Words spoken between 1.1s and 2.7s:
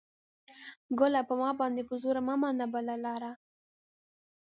په ما باندې په زور مه منه